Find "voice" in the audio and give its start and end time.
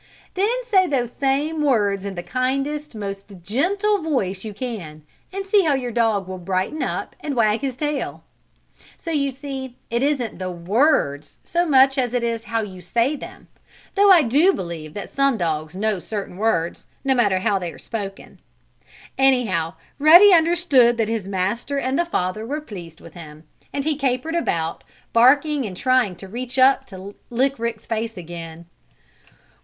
4.01-4.43